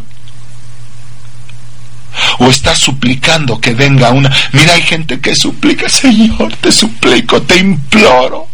¿O 2.38 2.48
estás 2.48 2.78
suplicando 2.78 3.60
que 3.60 3.74
venga 3.74 4.10
una... 4.10 4.30
Mira, 4.52 4.74
hay 4.74 4.82
gente 4.82 5.20
que 5.20 5.34
suplica, 5.36 5.88
Señor, 5.88 6.54
te 6.56 6.72
suplico, 6.72 7.42
te 7.42 7.58
imploro. 7.58 8.48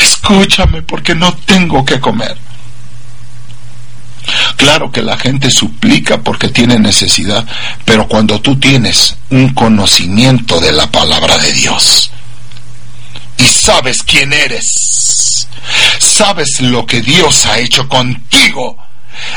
Escúchame 0.00 0.82
porque 0.82 1.14
no 1.14 1.32
tengo 1.34 1.84
que 1.84 2.00
comer. 2.00 2.36
Claro 4.56 4.90
que 4.90 5.02
la 5.02 5.16
gente 5.16 5.50
suplica 5.50 6.18
porque 6.22 6.48
tiene 6.48 6.78
necesidad, 6.78 7.46
pero 7.84 8.06
cuando 8.08 8.40
tú 8.40 8.58
tienes 8.58 9.16
un 9.30 9.54
conocimiento 9.54 10.60
de 10.60 10.72
la 10.72 10.90
palabra 10.90 11.38
de 11.38 11.52
Dios 11.52 12.10
y 13.38 13.44
sabes 13.44 14.02
quién 14.02 14.32
eres, 14.32 15.46
sabes 15.98 16.60
lo 16.60 16.84
que 16.84 17.00
Dios 17.00 17.46
ha 17.46 17.58
hecho 17.58 17.88
contigo, 17.88 18.76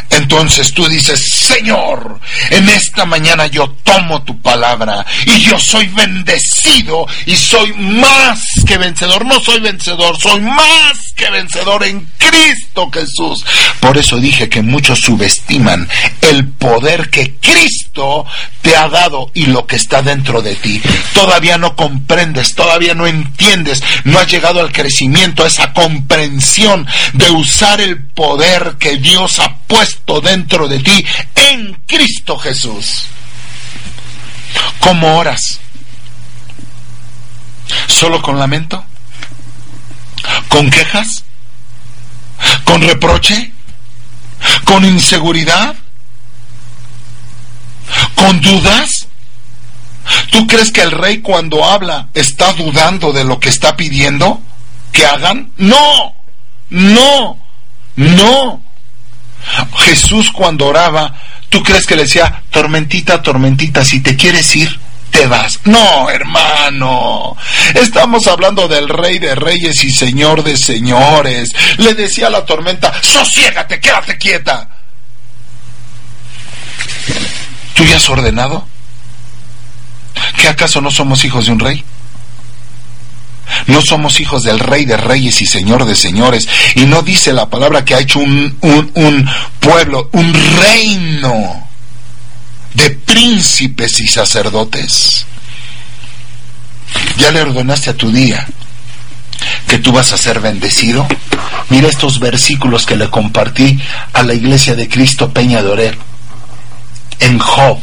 entonces 0.10 0.74
tú 0.74 0.88
dices, 0.88 1.20
Señor, 1.20 2.20
en 2.50 2.70
esta 2.70 3.06
mañana 3.06 3.48
yo 3.48 3.70
tomo 3.84 4.24
tu 4.24 4.40
palabra 4.42 5.06
y 5.26 5.40
yo 5.40 5.58
soy 5.60 5.88
bendecido 5.88 7.06
y 7.26 7.36
soy 7.36 7.74
más 7.74 8.42
que 8.66 8.78
vencedor. 8.78 9.26
No 9.26 9.40
soy 9.40 9.60
vencedor, 9.60 10.18
soy 10.20 10.42
más 10.42 11.14
que 11.16 11.30
vencedor 11.30 11.84
en 11.84 12.08
Cristo 12.18 12.90
Jesús. 12.92 13.46
Por 13.80 13.98
eso 13.98 14.18
dije 14.18 14.50
que 14.50 14.62
muchos 14.62 15.00
subestiman 15.02 15.88
el 16.22 16.48
poder 16.48 17.10
que 17.10 17.36
Cristo 17.36 18.26
te 18.62 18.76
ha 18.76 18.88
dado 18.90 19.32
y 19.34 19.48
lo 19.48 19.66
que 19.66 19.76
está 19.76 20.02
dentro 20.02 20.42
de 20.42 20.56
ti. 20.56 20.82
Todavía 21.14 21.58
no 21.58 21.76
comprendes, 21.76 22.56
todavía 22.56 22.94
no 22.94 23.08
entiendes, 23.08 23.84
no 24.04 24.20
has 24.20 24.28
llegado 24.28 24.62
al 24.62 24.72
crecimiento, 24.72 25.44
a 25.44 25.48
esa 25.48 25.74
comprensión 25.74 26.88
de 27.14 27.30
usar 27.32 27.82
el 27.82 28.04
poder 28.04 28.76
que 28.80 28.98
Dios 28.98 29.40
ha 29.40 29.58
puesto 29.72 30.20
dentro 30.20 30.68
de 30.68 30.80
ti 30.80 31.06
en 31.34 31.74
Cristo 31.88 32.38
Jesús. 32.38 33.06
¿Cómo 34.82 35.18
oras? 35.18 35.62
¿Solo 37.88 38.22
con 38.22 38.38
lamento? 38.38 38.84
¿Con 40.50 40.70
quejas? 40.70 41.24
¿Con 42.66 42.82
reproche? 42.82 43.54
¿Con 44.66 44.84
inseguridad? 44.84 45.74
¿Con 48.16 48.42
dudas? 48.42 49.08
¿Tú 50.32 50.48
crees 50.48 50.74
que 50.74 50.82
el 50.82 50.92
rey 50.92 51.22
cuando 51.22 51.64
habla 51.64 52.10
está 52.14 52.52
dudando 52.52 53.14
de 53.14 53.24
lo 53.24 53.40
que 53.40 53.48
está 53.48 53.78
pidiendo 53.78 54.42
que 54.92 55.06
hagan? 55.06 55.54
No, 55.56 56.14
no, 56.70 57.38
no. 57.96 58.61
Jesús 59.78 60.32
cuando 60.32 60.68
oraba, 60.68 61.14
¿tú 61.50 61.64
crees 61.64 61.86
que 61.86 61.96
le 61.96 62.04
decía, 62.04 62.44
tormentita, 62.50 63.22
tormentita, 63.22 63.84
si 63.84 64.02
te 64.02 64.16
quieres 64.16 64.56
ir, 64.56 64.80
te 65.10 65.28
vas? 65.28 65.60
No, 65.66 66.10
hermano. 66.10 67.36
Estamos 67.76 68.28
hablando 68.28 68.68
del 68.68 68.90
rey 68.90 69.20
de 69.20 69.36
reyes 69.36 69.84
y 69.84 69.92
señor 69.92 70.44
de 70.44 70.58
señores. 70.58 71.54
Le 71.78 71.94
decía 71.94 72.28
a 72.28 72.32
la 72.32 72.46
tormenta, 72.46 72.94
sosiégate, 73.02 73.80
quédate 73.80 74.18
quieta. 74.18 74.70
¿Tú 77.74 77.84
ya 77.86 77.98
has 77.98 78.10
ordenado? 78.10 78.68
¿Que 80.38 80.48
acaso 80.48 80.82
no 80.82 80.92
somos 80.92 81.24
hijos 81.26 81.46
de 81.46 81.52
un 81.52 81.60
rey? 81.60 81.84
No 83.68 83.82
somos 83.82 84.20
hijos 84.20 84.44
del 84.44 84.60
Rey 84.60 84.86
de 84.86 84.98
Reyes 84.98 85.42
y 85.42 85.46
Señor 85.46 85.86
de 85.86 85.96
Señores. 85.96 86.48
Y 86.76 86.86
no 86.86 87.02
dice 87.02 87.34
la 87.34 87.50
palabra 87.50 87.86
que 87.86 87.96
ha 87.96 88.00
hecho 88.00 88.20
un, 88.20 88.58
un, 88.62 89.30
pueblo, 89.60 90.10
un 90.14 90.34
reino 90.34 91.68
de 92.74 92.90
príncipes 92.92 94.00
y 94.00 94.08
sacerdotes. 94.08 95.26
Ya 97.18 97.32
le 97.32 97.42
ordenaste 97.42 97.90
a 97.90 97.98
tu 97.98 98.12
día 98.12 98.46
que 99.68 99.80
tú 99.80 99.92
vas 99.92 100.14
a 100.14 100.18
ser 100.18 100.40
bendecido. 100.40 101.08
Mira 101.70 101.88
estos 101.88 102.20
versículos 102.20 102.86
que 102.86 102.96
le 102.96 103.10
compartí 103.10 103.80
a 104.14 104.24
la 104.24 104.34
iglesia 104.34 104.76
de 104.76 104.90
Cristo 104.90 105.32
Peña 105.32 105.62
de 105.62 105.70
Orer. 105.70 105.98
En 107.20 107.40
Job, 107.40 107.80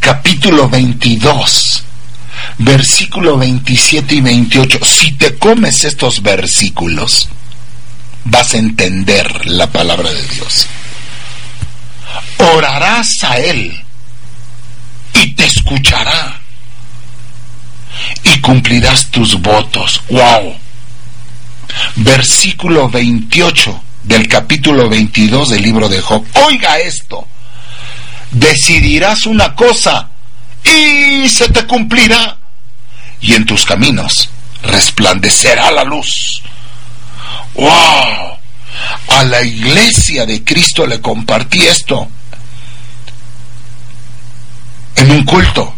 capítulo 0.00 0.68
22 0.68 1.84
versículo 2.60 3.38
27 3.38 4.16
y 4.16 4.20
28. 4.20 4.78
Si 4.84 5.12
te 5.12 5.36
comes 5.36 5.84
estos 5.84 6.22
versículos, 6.22 7.28
vas 8.24 8.54
a 8.54 8.58
entender 8.58 9.46
la 9.46 9.66
palabra 9.66 10.10
de 10.10 10.22
Dios. 10.28 10.66
Orarás 12.54 13.24
a 13.24 13.38
Él 13.38 13.82
y 15.14 15.32
te 15.32 15.46
escuchará 15.46 16.40
y 18.24 18.40
cumplirás 18.40 19.10
tus 19.10 19.40
votos. 19.40 20.02
¡Wow! 20.10 20.56
Versículo 21.96 22.88
28 22.90 23.82
del 24.04 24.28
capítulo 24.28 24.88
22 24.88 25.50
del 25.50 25.62
libro 25.62 25.88
de 25.88 26.00
Job. 26.00 26.24
Oiga 26.46 26.78
esto. 26.78 27.26
Decidirás 28.30 29.26
una 29.26 29.54
cosa 29.54 30.10
y 30.64 31.28
se 31.28 31.48
te 31.48 31.64
cumplirá. 31.66 32.39
Y 33.20 33.34
en 33.34 33.44
tus 33.44 33.64
caminos 33.64 34.30
resplandecerá 34.62 35.70
la 35.70 35.84
luz. 35.84 36.42
¡Wow! 37.54 38.38
A 39.08 39.24
la 39.24 39.42
iglesia 39.42 40.24
de 40.26 40.42
Cristo 40.44 40.86
le 40.86 41.00
compartí 41.00 41.66
esto 41.66 42.08
en 44.96 45.10
un 45.10 45.24
culto. 45.24 45.74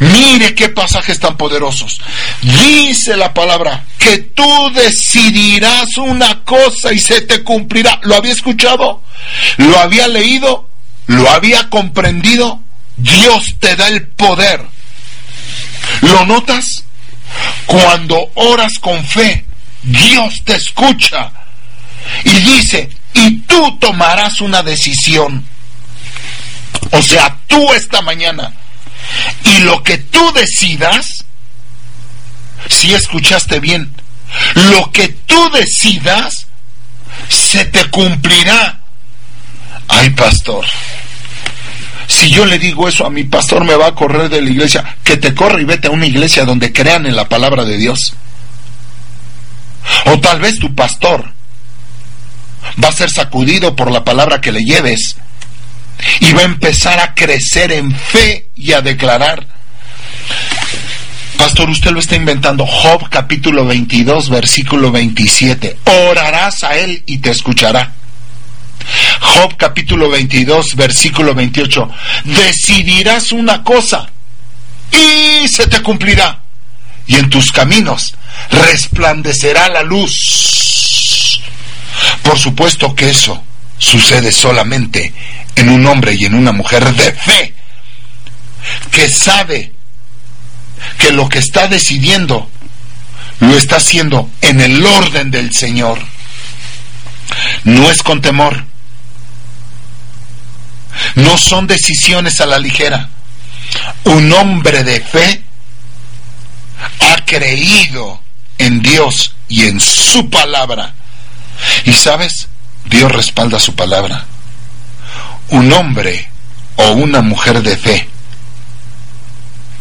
Mire 0.00 0.54
qué 0.54 0.68
pasajes 0.68 1.18
tan 1.18 1.36
poderosos. 1.36 2.00
Dice 2.42 3.16
la 3.16 3.34
palabra 3.34 3.84
que 3.98 4.18
tú 4.18 4.70
decidirás 4.72 5.96
una 5.96 6.44
cosa 6.44 6.92
y 6.92 6.98
se 6.98 7.22
te 7.22 7.42
cumplirá. 7.42 7.98
¿Lo 8.04 8.14
había 8.14 8.32
escuchado? 8.32 9.02
¿Lo 9.56 9.78
había 9.78 10.06
leído? 10.06 10.68
¿Lo 11.06 11.28
había 11.30 11.68
comprendido? 11.68 12.60
Dios 12.96 13.56
te 13.58 13.74
da 13.74 13.88
el 13.88 14.06
poder. 14.08 14.64
¿Lo 16.02 16.24
notas? 16.26 16.84
Cuando 17.66 18.30
oras 18.34 18.78
con 18.80 19.04
fe, 19.04 19.44
Dios 19.82 20.42
te 20.44 20.54
escucha 20.54 21.30
y 22.24 22.30
dice, 22.30 22.88
y 23.14 23.38
tú 23.40 23.78
tomarás 23.78 24.40
una 24.40 24.62
decisión. 24.62 25.44
O 26.90 27.02
sea, 27.02 27.36
tú 27.46 27.72
esta 27.74 28.00
mañana. 28.02 28.54
Y 29.44 29.58
lo 29.60 29.82
que 29.82 29.98
tú 29.98 30.32
decidas, 30.32 31.24
si 32.68 32.94
escuchaste 32.94 33.60
bien, 33.60 33.92
lo 34.54 34.90
que 34.92 35.08
tú 35.08 35.50
decidas, 35.50 36.46
se 37.28 37.64
te 37.66 37.88
cumplirá. 37.90 38.80
Ay, 39.88 40.10
pastor, 40.10 40.66
si 42.08 42.30
yo 42.30 42.46
le 42.46 42.58
digo 42.58 42.88
eso 42.88 43.06
a 43.06 43.10
mi 43.10 43.24
pastor 43.24 43.64
me 43.64 43.76
va 43.76 43.88
a 43.88 43.94
correr 43.94 44.30
de 44.30 44.40
la 44.40 44.50
iglesia, 44.50 44.96
que 45.04 45.18
te 45.18 45.34
corre 45.34 45.62
y 45.62 45.66
vete 45.66 45.88
a 45.88 45.92
una 45.92 46.06
iglesia 46.06 46.46
donde 46.46 46.72
crean 46.72 47.06
en 47.06 47.14
la 47.14 47.28
palabra 47.28 47.64
de 47.64 47.76
Dios. 47.76 48.14
O 50.06 50.18
tal 50.18 50.40
vez 50.40 50.58
tu 50.58 50.74
pastor 50.74 51.32
va 52.82 52.88
a 52.88 52.92
ser 52.92 53.10
sacudido 53.10 53.76
por 53.76 53.90
la 53.90 54.04
palabra 54.04 54.40
que 54.40 54.52
le 54.52 54.64
lleves 54.64 55.16
y 56.20 56.32
va 56.32 56.40
a 56.40 56.44
empezar 56.44 56.98
a 56.98 57.14
crecer 57.14 57.72
en 57.72 57.94
fe 57.94 58.48
y 58.56 58.72
a 58.72 58.80
declarar. 58.80 59.46
Pastor, 61.36 61.68
usted 61.68 61.90
lo 61.90 62.00
está 62.00 62.16
inventando. 62.16 62.66
Job 62.66 63.08
capítulo 63.10 63.66
22, 63.66 64.30
versículo 64.30 64.90
27. 64.90 65.78
Orarás 66.10 66.64
a 66.64 66.76
él 66.76 67.02
y 67.06 67.18
te 67.18 67.30
escuchará. 67.30 67.97
Job 69.20 69.56
capítulo 69.56 70.08
22, 70.10 70.76
versículo 70.76 71.34
28. 71.34 71.90
Decidirás 72.24 73.32
una 73.32 73.62
cosa 73.62 74.08
y 74.90 75.48
se 75.48 75.66
te 75.66 75.82
cumplirá. 75.82 76.42
Y 77.06 77.16
en 77.16 77.30
tus 77.30 77.52
caminos 77.52 78.14
resplandecerá 78.50 79.68
la 79.68 79.82
luz. 79.82 81.40
Por 82.22 82.38
supuesto 82.38 82.94
que 82.94 83.10
eso 83.10 83.42
sucede 83.78 84.30
solamente 84.32 85.12
en 85.54 85.68
un 85.70 85.86
hombre 85.86 86.14
y 86.14 86.24
en 86.24 86.34
una 86.34 86.52
mujer 86.52 86.84
de 86.94 87.12
fe, 87.12 87.54
que 88.90 89.08
sabe 89.08 89.72
que 90.98 91.12
lo 91.12 91.28
que 91.28 91.38
está 91.38 91.68
decidiendo 91.68 92.48
lo 93.40 93.56
está 93.56 93.76
haciendo 93.76 94.30
en 94.40 94.60
el 94.60 94.84
orden 94.84 95.30
del 95.30 95.52
Señor. 95.52 95.98
No 97.64 97.90
es 97.90 98.02
con 98.02 98.20
temor, 98.20 98.64
no 101.14 101.36
son 101.38 101.66
decisiones 101.66 102.40
a 102.40 102.46
la 102.46 102.58
ligera. 102.58 103.08
Un 104.04 104.32
hombre 104.32 104.84
de 104.84 105.00
fe 105.00 105.42
ha 107.00 107.24
creído 107.24 108.20
en 108.58 108.82
Dios 108.82 109.34
y 109.48 109.66
en 109.66 109.80
su 109.80 110.28
palabra. 110.30 110.94
Y 111.84 111.92
sabes, 111.92 112.48
Dios 112.86 113.10
respalda 113.12 113.58
su 113.58 113.74
palabra. 113.74 114.24
Un 115.50 115.72
hombre 115.72 116.28
o 116.76 116.92
una 116.92 117.22
mujer 117.22 117.62
de 117.62 117.76
fe 117.76 118.08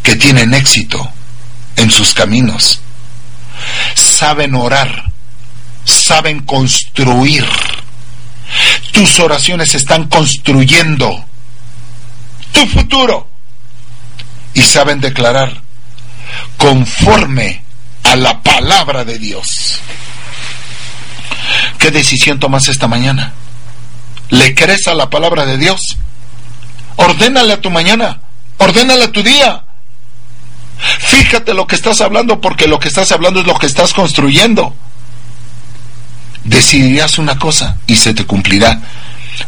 que 0.03 0.15
tienen 0.15 0.53
éxito 0.53 1.11
en 1.75 1.91
sus 1.91 2.13
caminos, 2.13 2.79
saben 3.93 4.55
orar, 4.55 5.11
saben 5.83 6.41
construir. 6.41 7.45
Tus 8.97 9.19
oraciones 9.19 9.75
están 9.75 10.07
construyendo 10.07 11.23
tu 12.51 12.65
futuro 12.65 13.29
y 14.55 14.63
saben 14.63 14.99
declarar 14.99 15.61
conforme 16.57 17.61
a 18.01 18.15
la 18.15 18.41
palabra 18.41 19.05
de 19.05 19.19
Dios. 19.19 19.79
¿Qué 21.77 21.91
decisión 21.91 22.39
tomas 22.39 22.69
esta 22.69 22.87
mañana? 22.87 23.33
¿Le 24.31 24.55
crees 24.55 24.87
a 24.87 24.95
la 24.95 25.11
palabra 25.11 25.45
de 25.45 25.59
Dios? 25.59 25.99
Ordénale 26.95 27.53
a 27.53 27.61
tu 27.61 27.69
mañana, 27.69 28.21
ordénale 28.57 29.03
a 29.03 29.11
tu 29.11 29.21
día. 29.21 29.63
Fíjate 30.79 31.53
lo 31.53 31.67
que 31.67 31.75
estás 31.75 32.01
hablando 32.01 32.41
porque 32.41 32.67
lo 32.67 32.79
que 32.79 32.87
estás 32.87 33.11
hablando 33.11 33.41
es 33.41 33.45
lo 33.45 33.59
que 33.59 33.67
estás 33.67 33.93
construyendo. 33.93 34.73
Decidirás 36.47 37.17
una 37.17 37.37
cosa 37.37 37.77
y 37.85 37.97
se 37.97 38.13
te 38.13 38.25
cumplirá. 38.25 38.81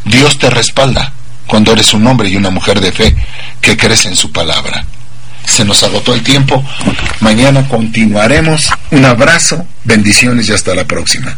Dios 0.06 0.38
te 0.38 0.50
respalda 0.50 1.14
cuando 1.48 1.72
eres 1.72 1.94
un 1.94 2.06
hombre 2.06 2.30
y 2.30 2.36
una 2.36 2.52
mujer 2.52 2.80
de 2.80 2.92
fe 2.92 3.16
que 3.62 3.76
crees 3.76 4.06
en 4.06 4.16
su 4.16 4.32
palabra. 4.32 4.86
Se 5.46 5.66
nos 5.66 5.82
agotó 5.82 6.14
el 6.14 6.22
tiempo. 6.22 6.64
Mañana 7.22 7.68
continuaremos. 7.68 8.70
Un 8.92 9.06
abrazo, 9.06 9.66
bendiciones 9.84 10.50
y 10.50 10.54
hasta 10.54 10.76
la 10.76 10.86
próxima. 10.86 11.38